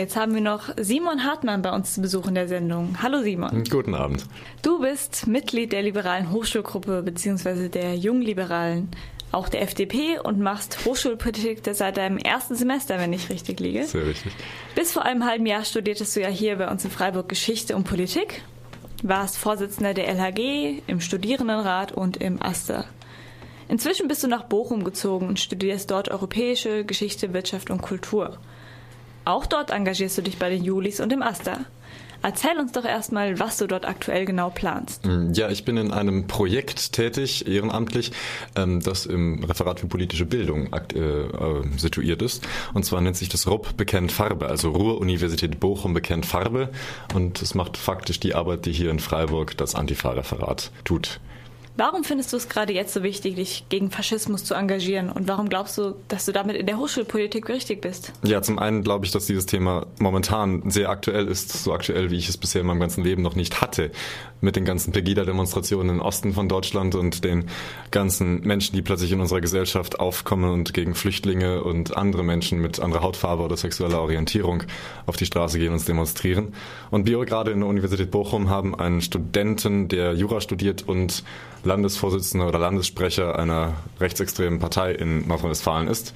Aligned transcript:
Jetzt 0.00 0.16
haben 0.16 0.32
wir 0.32 0.40
noch 0.40 0.70
Simon 0.78 1.24
Hartmann 1.24 1.60
bei 1.60 1.70
uns 1.70 1.92
zu 1.92 2.00
Besuch 2.00 2.26
in 2.26 2.34
der 2.34 2.48
Sendung. 2.48 2.96
Hallo 3.02 3.20
Simon. 3.20 3.64
Guten 3.68 3.94
Abend. 3.94 4.24
Du 4.62 4.80
bist 4.80 5.26
Mitglied 5.26 5.72
der 5.72 5.82
liberalen 5.82 6.30
Hochschulgruppe 6.30 7.02
bzw. 7.02 7.68
der 7.68 7.96
Jungliberalen, 7.96 8.88
auch 9.30 9.50
der 9.50 9.60
FDP 9.60 10.18
und 10.18 10.40
machst 10.40 10.86
Hochschulpolitik 10.86 11.60
seit 11.70 11.98
deinem 11.98 12.16
ersten 12.16 12.54
Semester, 12.54 12.98
wenn 12.98 13.12
ich 13.12 13.28
richtig 13.28 13.60
liege. 13.60 13.84
Sehr 13.84 14.06
richtig. 14.06 14.32
Bis 14.74 14.90
vor 14.90 15.04
einem 15.04 15.26
halben 15.26 15.44
Jahr 15.44 15.66
studiertest 15.66 16.16
du 16.16 16.22
ja 16.22 16.28
hier 16.28 16.56
bei 16.56 16.70
uns 16.70 16.82
in 16.82 16.90
Freiburg 16.90 17.28
Geschichte 17.28 17.76
und 17.76 17.84
Politik, 17.84 18.40
warst 19.02 19.36
Vorsitzender 19.36 19.92
der 19.92 20.08
LHG, 20.08 20.80
im 20.86 21.02
Studierendenrat 21.02 21.92
und 21.92 22.16
im 22.16 22.40
AStA. 22.40 22.86
Inzwischen 23.68 24.08
bist 24.08 24.22
du 24.22 24.28
nach 24.28 24.44
Bochum 24.44 24.82
gezogen 24.82 25.28
und 25.28 25.38
studierst 25.38 25.90
dort 25.90 26.08
europäische 26.08 26.86
Geschichte, 26.86 27.34
Wirtschaft 27.34 27.68
und 27.68 27.82
Kultur. 27.82 28.38
Auch 29.24 29.46
dort 29.46 29.70
engagierst 29.70 30.18
du 30.18 30.22
dich 30.22 30.38
bei 30.38 30.50
den 30.50 30.64
Julis 30.64 31.00
und 31.00 31.12
im 31.12 31.22
Asta. 31.22 31.58
Erzähl 32.22 32.58
uns 32.58 32.72
doch 32.72 32.84
erstmal, 32.84 33.38
was 33.40 33.56
du 33.56 33.66
dort 33.66 33.86
aktuell 33.88 34.26
genau 34.26 34.50
planst. 34.50 35.06
Mm, 35.06 35.32
ja, 35.32 35.48
ich 35.48 35.64
bin 35.64 35.78
in 35.78 35.90
einem 35.90 36.26
Projekt 36.26 36.92
tätig, 36.92 37.48
ehrenamtlich, 37.48 38.12
ähm, 38.56 38.80
das 38.80 39.06
im 39.06 39.42
Referat 39.42 39.80
für 39.80 39.86
politische 39.86 40.26
Bildung 40.26 40.70
äh, 40.72 40.98
äh, 40.98 41.78
situiert 41.78 42.20
ist. 42.20 42.46
Und 42.74 42.84
zwar 42.84 43.00
nennt 43.00 43.16
sich 43.16 43.30
das 43.30 43.46
RUB 43.46 43.76
Bekennt 43.76 44.12
Farbe, 44.12 44.48
also 44.48 44.70
Ruhr-Universität 44.70 45.60
Bochum 45.60 45.94
Bekennt 45.94 46.26
Farbe. 46.26 46.68
Und 47.14 47.40
es 47.40 47.54
macht 47.54 47.78
faktisch 47.78 48.20
die 48.20 48.34
Arbeit, 48.34 48.66
die 48.66 48.72
hier 48.72 48.90
in 48.90 48.98
Freiburg 48.98 49.56
das 49.56 49.74
Antifa-Referat 49.74 50.72
tut. 50.84 51.20
Warum 51.76 52.04
findest 52.04 52.32
du 52.32 52.36
es 52.36 52.48
gerade 52.48 52.72
jetzt 52.72 52.92
so 52.92 53.02
wichtig, 53.02 53.36
dich 53.36 53.64
gegen 53.68 53.90
Faschismus 53.90 54.44
zu 54.44 54.54
engagieren? 54.54 55.08
Und 55.08 55.28
warum 55.28 55.48
glaubst 55.48 55.78
du, 55.78 55.94
dass 56.08 56.26
du 56.26 56.32
damit 56.32 56.56
in 56.56 56.66
der 56.66 56.78
Hochschulpolitik 56.78 57.48
richtig 57.48 57.80
bist? 57.80 58.12
Ja, 58.22 58.42
zum 58.42 58.58
einen 58.58 58.82
glaube 58.82 59.06
ich, 59.06 59.12
dass 59.12 59.26
dieses 59.26 59.46
Thema 59.46 59.86
momentan 59.98 60.68
sehr 60.70 60.90
aktuell 60.90 61.26
ist, 61.26 61.50
so 61.52 61.72
aktuell, 61.72 62.10
wie 62.10 62.16
ich 62.16 62.28
es 62.28 62.36
bisher 62.36 62.60
in 62.60 62.66
meinem 62.66 62.80
ganzen 62.80 63.04
Leben 63.04 63.22
noch 63.22 63.34
nicht 63.34 63.60
hatte. 63.60 63.92
Mit 64.42 64.56
den 64.56 64.64
ganzen 64.64 64.92
Pegida-Demonstrationen 64.92 65.96
im 65.96 66.00
Osten 66.00 66.32
von 66.32 66.48
Deutschland 66.48 66.94
und 66.94 67.24
den 67.24 67.46
ganzen 67.90 68.40
Menschen, 68.40 68.74
die 68.74 68.82
plötzlich 68.82 69.12
in 69.12 69.20
unserer 69.20 69.40
Gesellschaft 69.40 70.00
aufkommen 70.00 70.50
und 70.50 70.74
gegen 70.74 70.94
Flüchtlinge 70.94 71.62
und 71.62 71.96
andere 71.96 72.24
Menschen 72.24 72.60
mit 72.60 72.80
anderer 72.80 73.02
Hautfarbe 73.02 73.42
oder 73.42 73.56
sexueller 73.56 74.00
Orientierung 74.00 74.64
auf 75.06 75.16
die 75.16 75.26
Straße 75.26 75.58
gehen 75.58 75.72
und 75.72 75.86
demonstrieren. 75.86 76.54
Und 76.90 77.06
wir 77.06 77.24
gerade 77.24 77.52
in 77.52 77.60
der 77.60 77.68
Universität 77.68 78.10
Bochum 78.10 78.48
haben 78.48 78.74
einen 78.74 79.02
Studenten, 79.02 79.88
der 79.88 80.14
Jura 80.14 80.40
studiert 80.40 80.88
und 80.88 81.22
Landesvorsitzender 81.64 82.48
oder 82.48 82.58
Landessprecher 82.58 83.38
einer 83.38 83.74
rechtsextremen 84.00 84.58
Partei 84.58 84.92
in 84.92 85.28
Nordrhein-Westfalen 85.28 85.88
ist. 85.88 86.14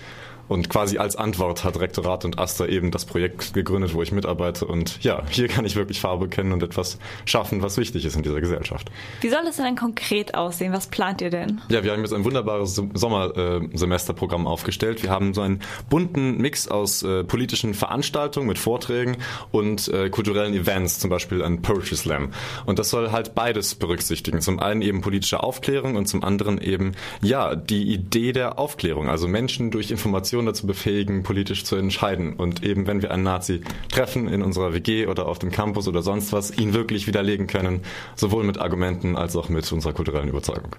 Und 0.48 0.68
quasi 0.68 0.98
als 0.98 1.16
Antwort 1.16 1.64
hat 1.64 1.80
Rektorat 1.80 2.24
und 2.24 2.38
Asta 2.38 2.66
eben 2.66 2.90
das 2.90 3.04
Projekt 3.04 3.54
gegründet, 3.54 3.94
wo 3.94 4.02
ich 4.02 4.12
mitarbeite. 4.12 4.66
Und 4.66 5.02
ja, 5.02 5.22
hier 5.30 5.48
kann 5.48 5.64
ich 5.64 5.76
wirklich 5.76 6.00
Farbe 6.00 6.28
kennen 6.28 6.52
und 6.52 6.62
etwas 6.62 6.98
schaffen, 7.24 7.62
was 7.62 7.76
wichtig 7.78 8.04
ist 8.04 8.16
in 8.16 8.22
dieser 8.22 8.40
Gesellschaft. 8.40 8.90
Wie 9.20 9.30
soll 9.30 9.42
es 9.48 9.56
denn 9.56 9.76
konkret 9.76 10.34
aussehen? 10.34 10.72
Was 10.72 10.86
plant 10.88 11.20
ihr 11.22 11.30
denn? 11.30 11.60
Ja, 11.68 11.82
wir 11.82 11.92
haben 11.92 12.00
jetzt 12.00 12.12
ein 12.12 12.24
wunderbares 12.24 12.74
Sommersemesterprogramm 12.74 14.46
aufgestellt. 14.46 15.02
Wir 15.02 15.10
haben 15.10 15.32
so 15.34 15.40
einen 15.40 15.60
bunten 15.88 16.36
Mix 16.38 16.68
aus 16.68 17.02
äh, 17.02 17.24
politischen 17.24 17.74
Veranstaltungen 17.74 18.46
mit 18.46 18.58
Vorträgen 18.58 19.16
und 19.50 19.88
äh, 19.88 20.10
kulturellen 20.10 20.54
Events, 20.54 20.98
zum 20.98 21.10
Beispiel 21.10 21.42
ein 21.42 21.62
Poetry 21.62 21.96
Slam. 21.96 22.30
Und 22.66 22.78
das 22.78 22.90
soll 22.90 23.12
halt 23.12 23.34
beides 23.34 23.74
berücksichtigen. 23.74 24.40
Zum 24.40 24.58
einen 24.58 24.82
eben 24.82 25.00
politische 25.00 25.42
Aufklärung 25.42 25.96
und 25.96 26.06
zum 26.06 26.22
anderen 26.22 26.60
eben, 26.60 26.92
ja, 27.22 27.54
die 27.54 27.92
Idee 27.92 28.32
der 28.32 28.58
Aufklärung. 28.58 29.08
Also 29.08 29.26
Menschen 29.28 29.70
durch 29.70 29.90
Informationen 29.90 30.33
Generation 30.34 30.46
dazu 30.46 30.66
befähigen, 30.66 31.22
politisch 31.22 31.64
zu 31.64 31.76
entscheiden. 31.76 32.34
Und 32.34 32.62
eben, 32.62 32.86
wenn 32.86 33.02
wir 33.02 33.10
einen 33.10 33.22
Nazi 33.22 33.60
treffen 33.90 34.28
in 34.28 34.42
unserer 34.42 34.74
WG 34.74 35.06
oder 35.06 35.26
auf 35.26 35.38
dem 35.38 35.50
Campus 35.50 35.86
oder 35.86 36.02
sonst 36.02 36.32
was, 36.32 36.56
ihn 36.56 36.74
wirklich 36.74 37.06
widerlegen 37.06 37.46
können, 37.46 37.82
sowohl 38.16 38.44
mit 38.44 38.58
Argumenten 38.58 39.16
als 39.16 39.36
auch 39.36 39.48
mit 39.48 39.70
unserer 39.70 39.92
kulturellen 39.92 40.28
Überzeugung. 40.28 40.76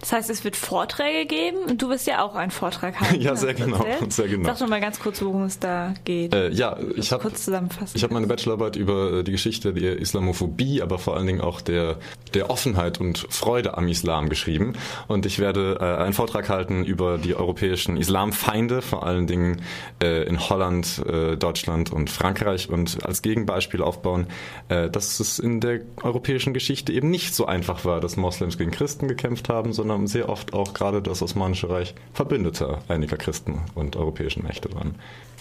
Das 0.00 0.12
heißt, 0.12 0.30
es 0.30 0.44
wird 0.44 0.56
Vorträge 0.56 1.26
geben 1.26 1.58
und 1.68 1.80
du 1.82 1.88
wirst 1.88 2.06
ja 2.06 2.24
auch 2.24 2.34
einen 2.34 2.50
Vortrag 2.50 3.00
haben. 3.00 3.20
ja, 3.20 3.36
sehr 3.36 3.54
genau, 3.54 3.84
sehr 4.08 4.28
genau. 4.28 4.48
Sag 4.48 4.58
doch 4.58 4.68
mal 4.68 4.80
ganz 4.80 4.98
kurz, 4.98 5.22
worum 5.22 5.44
es 5.44 5.58
da 5.58 5.94
geht. 6.04 6.34
Äh, 6.34 6.50
ja, 6.50 6.76
ich 6.96 7.12
habe 7.12 7.22
kurz 7.22 7.44
zusammenfassen. 7.44 7.96
Ich 7.96 8.02
habe 8.02 8.14
meine 8.14 8.26
Bachelorarbeit 8.26 8.76
über 8.76 9.12
äh, 9.12 9.24
die 9.24 9.32
Geschichte 9.32 9.72
der 9.72 9.98
Islamophobie, 9.98 10.82
aber 10.82 10.98
vor 10.98 11.16
allen 11.16 11.26
Dingen 11.26 11.40
auch 11.40 11.60
der 11.60 11.98
der 12.34 12.50
Offenheit 12.50 13.00
und 13.00 13.26
Freude 13.30 13.76
am 13.78 13.88
Islam 13.88 14.28
geschrieben 14.28 14.74
und 15.08 15.26
ich 15.26 15.38
werde 15.38 15.78
äh, 15.80 16.02
einen 16.02 16.12
Vortrag 16.12 16.48
halten 16.48 16.84
über 16.84 17.18
die 17.18 17.34
europäischen 17.34 17.96
Islamfeinde, 17.96 18.82
vor 18.96 19.06
allen 19.06 19.26
Dingen 19.26 19.60
äh, 20.02 20.26
in 20.26 20.40
Holland, 20.48 21.02
äh, 21.06 21.36
Deutschland 21.36 21.92
und 21.92 22.08
Frankreich 22.08 22.70
und 22.70 23.04
als 23.04 23.20
Gegenbeispiel 23.20 23.82
aufbauen, 23.82 24.26
äh, 24.68 24.88
dass 24.88 25.20
es 25.20 25.38
in 25.38 25.60
der 25.60 25.80
europäischen 26.02 26.54
Geschichte 26.54 26.94
eben 26.94 27.10
nicht 27.10 27.34
so 27.34 27.44
einfach 27.44 27.84
war, 27.84 28.00
dass 28.00 28.16
Moslems 28.16 28.56
gegen 28.56 28.70
Christen 28.70 29.06
gekämpft 29.06 29.50
haben, 29.50 29.74
sondern 29.74 30.06
sehr 30.06 30.30
oft 30.30 30.54
auch 30.54 30.72
gerade 30.72 31.02
das 31.02 31.20
Osmanische 31.20 31.68
Reich 31.68 31.94
Verbündeter 32.14 32.78
einiger 32.88 33.18
Christen 33.18 33.60
und 33.74 33.96
europäischen 33.96 34.44
Mächte 34.44 34.74
waren. 34.74 34.94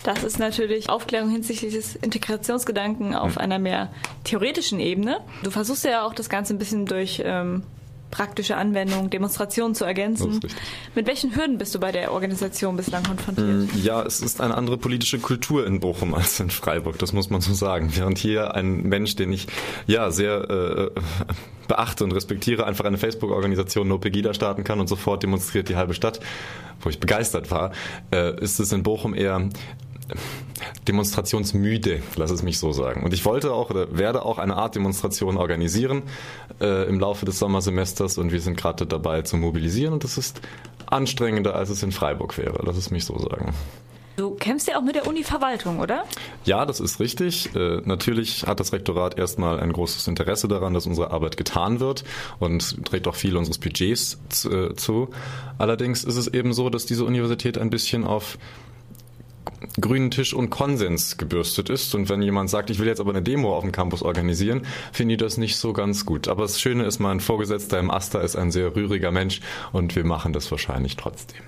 Das 0.03 0.25
ist 0.25 0.37
natürlich 0.37 0.89
Aufklärung 0.89 1.29
hinsichtlich 1.29 1.73
des 1.73 1.95
Integrationsgedanken 1.95 3.15
auf 3.15 3.35
hm. 3.35 3.41
einer 3.41 3.57
mehr 3.57 3.89
theoretischen 4.25 4.81
Ebene. 4.81 5.21
Du 5.43 5.49
versuchst 5.49 5.85
ja 5.85 6.05
auch 6.05 6.13
das 6.13 6.27
Ganze 6.27 6.53
ein 6.53 6.57
bisschen 6.57 6.85
durch 6.87 7.23
ähm, 7.23 7.63
praktische 8.11 8.55
Anwendung, 8.55 9.09
Demonstrationen 9.09 9.75
zu 9.75 9.85
ergänzen. 9.85 10.39
Mit 10.95 11.07
welchen 11.07 11.35
Hürden 11.35 11.57
bist 11.57 11.75
du 11.75 11.79
bei 11.79 11.91
der 11.91 12.11
Organisation 12.11 12.77
bislang 12.77 13.03
konfrontiert? 13.03 13.75
Mm, 13.75 13.83
ja, 13.83 14.03
es 14.03 14.21
ist 14.21 14.41
eine 14.41 14.55
andere 14.55 14.77
politische 14.77 15.19
Kultur 15.19 15.65
in 15.65 15.79
Bochum 15.79 16.13
als 16.13 16.39
in 16.39 16.49
Freiburg, 16.49 16.97
das 16.99 17.13
muss 17.13 17.29
man 17.29 17.41
so 17.41 17.53
sagen. 17.53 17.91
Während 17.95 18.17
hier 18.17 18.55
ein 18.55 18.83
Mensch, 18.83 19.15
den 19.15 19.33
ich 19.33 19.47
ja 19.87 20.11
sehr 20.11 20.49
äh, 20.49 20.99
beachte 21.67 22.03
und 22.03 22.13
respektiere, 22.13 22.65
einfach 22.65 22.85
eine 22.85 22.97
Facebook-Organisation 22.97 23.87
No 23.87 23.97
Pegida 23.97 24.33
starten 24.33 24.63
kann 24.63 24.79
und 24.79 24.87
sofort 24.87 25.23
demonstriert 25.23 25.69
die 25.69 25.75
halbe 25.75 25.93
Stadt, 25.93 26.19
wo 26.81 26.89
ich 26.89 26.99
begeistert 26.99 27.51
war, 27.51 27.71
äh, 28.11 28.39
ist 28.41 28.59
es 28.59 28.71
in 28.71 28.83
Bochum 28.83 29.13
eher 29.13 29.49
demonstrationsmüde, 30.87 32.01
lass 32.15 32.31
es 32.31 32.43
mich 32.43 32.59
so 32.59 32.71
sagen. 32.71 33.03
Und 33.03 33.13
ich 33.13 33.25
wollte 33.25 33.53
auch 33.53 33.69
oder 33.69 33.97
werde 33.97 34.23
auch 34.23 34.37
eine 34.37 34.55
Art 34.55 34.75
Demonstration 34.75 35.37
organisieren 35.37 36.03
äh, 36.61 36.87
im 36.87 36.99
Laufe 36.99 37.25
des 37.25 37.39
Sommersemesters 37.39 38.17
und 38.17 38.31
wir 38.31 38.41
sind 38.41 38.57
gerade 38.57 38.85
dabei 38.85 39.21
zu 39.23 39.37
mobilisieren 39.37 39.93
und 39.93 40.03
das 40.03 40.17
ist 40.17 40.41
anstrengender, 40.85 41.55
als 41.55 41.69
es 41.69 41.81
in 41.83 41.91
Freiburg 41.91 42.37
wäre, 42.37 42.61
lass 42.63 42.77
es 42.77 42.91
mich 42.91 43.05
so 43.05 43.17
sagen. 43.17 43.53
Du 44.17 44.31
kämpfst 44.31 44.69
ja 44.69 44.77
auch 44.77 44.81
mit 44.81 44.95
der 44.95 45.07
Uni-Verwaltung, 45.07 45.79
oder? 45.79 46.05
Ja, 46.45 46.65
das 46.65 46.79
ist 46.79 47.01
richtig. 47.01 47.53
Äh, 47.53 47.81
natürlich 47.83 48.47
hat 48.47 48.61
das 48.61 48.71
Rektorat 48.71 49.17
erstmal 49.17 49.59
ein 49.59 49.73
großes 49.73 50.07
Interesse 50.07 50.47
daran, 50.47 50.73
dass 50.73 50.87
unsere 50.87 51.11
Arbeit 51.11 51.35
getan 51.35 51.81
wird 51.81 52.05
und 52.39 52.85
trägt 52.85 53.09
auch 53.09 53.15
viel 53.15 53.35
unseres 53.35 53.57
Budgets 53.57 54.17
zu. 54.29 54.51
Äh, 54.51 54.75
zu. 54.75 55.09
Allerdings 55.57 56.05
ist 56.05 56.15
es 56.15 56.27
eben 56.27 56.53
so, 56.53 56.69
dass 56.69 56.85
diese 56.85 57.03
Universität 57.03 57.57
ein 57.57 57.69
bisschen 57.69 58.05
auf 58.05 58.37
grünen 59.79 60.11
Tisch 60.11 60.33
und 60.33 60.49
Konsens 60.49 61.17
gebürstet 61.17 61.69
ist. 61.69 61.95
Und 61.95 62.09
wenn 62.09 62.21
jemand 62.21 62.49
sagt, 62.49 62.69
ich 62.69 62.79
will 62.79 62.87
jetzt 62.87 62.99
aber 62.99 63.11
eine 63.11 63.21
Demo 63.21 63.55
auf 63.55 63.63
dem 63.63 63.71
Campus 63.71 64.01
organisieren, 64.01 64.65
finde 64.91 65.15
ich 65.15 65.19
das 65.19 65.37
nicht 65.37 65.57
so 65.57 65.73
ganz 65.73 66.05
gut. 66.05 66.27
Aber 66.27 66.43
das 66.43 66.59
Schöne 66.59 66.85
ist, 66.85 66.99
mein 66.99 67.19
Vorgesetzter 67.19 67.79
im 67.79 67.91
Asta 67.91 68.19
ist 68.21 68.35
ein 68.35 68.51
sehr 68.51 68.75
rühriger 68.75 69.11
Mensch 69.11 69.41
und 69.71 69.95
wir 69.95 70.05
machen 70.05 70.33
das 70.33 70.49
wahrscheinlich 70.51 70.95
trotzdem. 70.95 71.41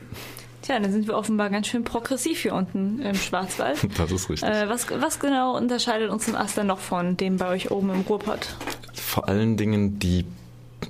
Tja, 0.61 0.79
dann 0.79 0.91
sind 0.91 1.07
wir 1.07 1.15
offenbar 1.15 1.49
ganz 1.49 1.67
schön 1.67 1.85
progressiv 1.85 2.41
hier 2.41 2.53
unten 2.53 2.99
im 2.99 3.15
Schwarzwald. 3.15 3.77
Das 3.97 4.11
ist 4.11 4.29
richtig. 4.29 4.49
Äh, 4.49 4.67
was, 4.67 4.87
was 4.89 5.19
genau 5.19 5.55
unterscheidet 5.55 6.09
uns 6.09 6.27
im 6.27 6.35
Asta 6.35 6.63
noch 6.63 6.79
von 6.79 7.15
dem 7.15 7.37
bei 7.37 7.47
euch 7.47 7.71
oben 7.71 7.89
im 7.89 8.01
Ruhrpott? 8.01 8.55
Vor 8.93 9.29
allen 9.29 9.55
Dingen 9.55 9.99
die 9.99 10.25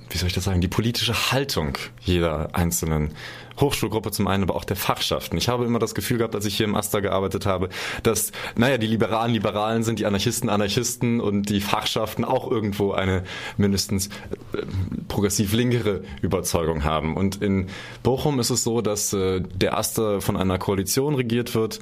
wie 0.10 0.18
soll 0.18 0.28
ich 0.28 0.34
das 0.34 0.46
sagen, 0.46 0.62
die 0.62 0.68
politische 0.68 1.32
Haltung 1.32 1.78
jeder 2.02 2.50
einzelnen 2.54 3.12
Hochschulgruppe 3.60 4.12
zum 4.12 4.28
einen, 4.28 4.44
aber 4.44 4.56
auch 4.56 4.66
der 4.66 4.76
Fachschaften. 4.76 5.38
Ich 5.38 5.50
habe 5.50 5.66
immer 5.66 5.80
das 5.80 5.96
Gefühl 5.96 6.18
gehabt, 6.18 6.36
als 6.36 6.46
ich 6.46 6.56
hier 6.58 6.66
im 6.66 6.76
Asta 6.76 7.00
gearbeitet 7.00 7.46
habe, 7.46 7.70
dass, 8.04 8.32
naja, 8.56 8.78
die 8.78 8.88
Liberalen 8.88 9.34
Liberalen 9.34 9.84
sind, 9.84 10.00
die 10.00 10.06
Anarchisten 10.06 10.50
Anarchisten 10.50 11.20
und 11.20 11.50
die 11.50 11.62
Fachschaften 11.62 12.24
auch 12.24 12.50
irgendwo 12.50 12.92
eine 12.92 13.24
mindestens 13.58 14.08
äh, 14.54 14.62
progressiv 15.08 15.54
linkere 15.54 16.04
Überzeugung 16.22 16.84
haben. 16.84 17.18
Und 17.18 17.42
in 17.42 17.68
Bochum 18.04 18.40
ist 18.40 18.52
es 18.52 18.64
so, 18.64 18.82
dass 18.82 19.14
äh, 19.14 19.42
der 19.42 19.78
Asta 19.78 20.20
von 20.20 20.38
einer 20.38 20.60
Koalition 20.60 21.16
regiert 21.16 21.56
wird, 21.56 21.80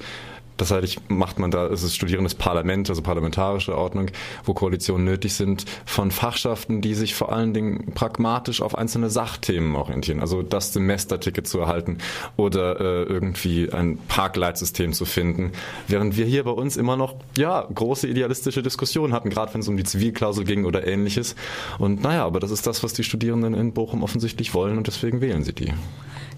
das 0.56 0.70
heißt, 0.70 1.10
macht 1.10 1.38
man 1.38 1.50
da, 1.50 1.66
es 1.66 1.82
ist 1.82 1.94
studierendes 1.94 2.34
Parlament, 2.34 2.88
also 2.88 3.02
parlamentarische 3.02 3.76
Ordnung, 3.76 4.10
wo 4.44 4.54
Koalitionen 4.54 5.04
nötig 5.04 5.34
sind, 5.34 5.64
von 5.84 6.10
Fachschaften, 6.10 6.80
die 6.80 6.94
sich 6.94 7.14
vor 7.14 7.32
allen 7.32 7.54
Dingen 7.54 7.92
pragmatisch 7.94 8.62
auf 8.62 8.76
einzelne 8.76 9.10
Sachthemen 9.10 9.74
orientieren. 9.76 10.20
Also 10.20 10.42
das 10.42 10.72
Semesterticket 10.72 11.46
zu 11.46 11.60
erhalten 11.60 11.98
oder 12.36 12.80
äh, 12.80 13.02
irgendwie 13.04 13.72
ein 13.72 13.98
Parkleitsystem 14.08 14.92
zu 14.92 15.04
finden. 15.04 15.52
Während 15.88 16.16
wir 16.16 16.26
hier 16.26 16.44
bei 16.44 16.50
uns 16.50 16.76
immer 16.76 16.96
noch, 16.96 17.16
ja, 17.36 17.66
große 17.74 18.06
idealistische 18.08 18.62
Diskussionen 18.62 19.12
hatten, 19.12 19.30
gerade 19.30 19.52
wenn 19.54 19.60
es 19.60 19.68
um 19.68 19.76
die 19.76 19.84
Zivilklausel 19.84 20.44
ging 20.44 20.64
oder 20.64 20.86
ähnliches. 20.86 21.36
Und 21.78 22.02
naja, 22.02 22.24
aber 22.24 22.40
das 22.40 22.50
ist 22.50 22.66
das, 22.66 22.82
was 22.82 22.92
die 22.92 23.04
Studierenden 23.04 23.54
in 23.54 23.72
Bochum 23.72 24.02
offensichtlich 24.02 24.54
wollen 24.54 24.78
und 24.78 24.86
deswegen 24.86 25.20
wählen 25.20 25.44
sie 25.44 25.52
die. 25.52 25.72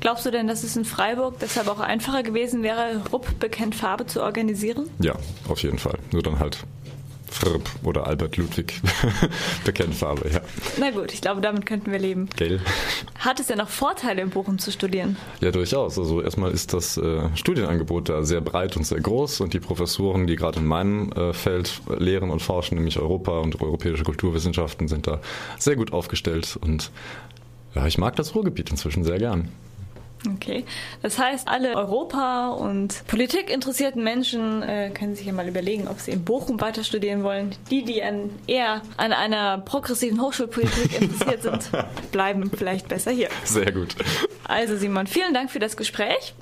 Glaubst 0.01 0.25
du 0.27 0.31
denn, 0.31 0.47
dass 0.47 0.63
es 0.63 0.77
in 0.77 0.85
Freiburg 0.85 1.39
deshalb 1.41 1.69
auch 1.69 1.81
einfacher 1.81 2.23
gewesen 2.23 2.63
wäre, 2.63 3.03
Rupp 3.13 3.39
bekennt 3.41 3.75
Farbe 3.75 4.07
zu 4.07 4.23
organisieren? 4.23 4.89
Ja, 5.01 5.15
auf 5.49 5.63
jeden 5.63 5.79
Fall. 5.79 5.99
Nur 6.13 6.23
dann 6.23 6.39
halt 6.39 6.59
Fripp 7.31 7.69
oder 7.85 8.07
Albert 8.07 8.37
Ludwig 8.37 8.81
bekennt 9.65 9.95
Farbe, 9.95 10.31
ja. 10.33 10.41
Na 10.79 10.91
gut, 10.91 11.13
ich 11.13 11.21
glaube, 11.21 11.41
damit 11.41 11.67
könnten 11.67 11.93
wir 11.93 11.99
leben. 11.99 12.29
Gell? 12.37 12.61
Hat 13.19 13.39
es 13.41 13.49
denn 13.49 13.59
noch 13.59 13.69
Vorteile, 13.69 14.23
in 14.23 14.31
Bochum 14.31 14.59
zu 14.59 14.73
studieren? 14.73 15.17
Ja, 15.41 15.51
durchaus. 15.51 15.99
Also 15.99 16.23
erstmal 16.23 16.53
ist 16.53 16.73
das 16.73 16.97
äh, 16.97 17.29
Studienangebot 17.35 18.09
da 18.09 18.23
sehr 18.23 18.41
breit 18.41 18.77
und 18.77 18.85
sehr 18.85 19.01
groß 19.01 19.41
und 19.41 19.53
die 19.53 19.61
Professoren, 19.61 20.27
die 20.27 20.37
gerade 20.37 20.61
in 20.61 20.67
meinem 20.67 21.13
äh, 21.13 21.33
Feld 21.33 21.81
lehren 21.99 22.31
und 22.31 22.41
forschen, 22.41 22.77
nämlich 22.77 22.99
Europa 22.99 23.39
und 23.39 23.61
europäische 23.61 24.05
Kulturwissenschaften, 24.05 24.89
sind 24.89 25.07
da 25.07 25.21
sehr 25.59 25.77
gut 25.77 25.93
aufgestellt 25.93 26.59
und 26.61 26.91
ja, 27.75 27.87
ich 27.87 27.99
mag 27.99 28.17
das 28.17 28.35
Ruhrgebiet 28.35 28.71
inzwischen 28.71 29.05
sehr 29.05 29.19
gern. 29.19 29.53
Okay, 30.27 30.65
das 31.03 31.19
heißt, 31.19 31.49
alle 31.49 31.77
Europa- 31.77 32.51
und 32.51 33.07
Politik 33.07 33.51
interessierten 33.51 34.03
Menschen 34.03 34.63
äh, 34.63 34.91
können 34.91 35.15
sich 35.15 35.27
ja 35.27 35.33
mal 35.33 35.47
überlegen, 35.49 35.87
ob 35.87 36.01
sie 36.01 36.11
in 36.11 36.25
Bochum 36.25 36.61
weiter 36.61 36.83
studieren 36.83 37.23
wollen. 37.23 37.55
Die, 37.71 37.85
die 37.85 38.03
an, 38.03 38.31
eher 38.47 38.83
an 38.97 39.13
einer 39.13 39.59
progressiven 39.59 40.21
Hochschulpolitik 40.21 41.01
interessiert 41.01 41.43
sind, 41.43 41.71
bleiben 42.13 42.51
vielleicht 42.57 42.89
besser 42.89 43.13
hier. 43.13 43.29
Sehr 43.45 43.73
gut. 43.73 43.95
Also 44.45 44.77
Simon, 44.77 45.07
vielen 45.07 45.35
Dank 45.35 45.51
für 45.51 45.61
das 45.61 45.77
Gespräch 45.77 46.35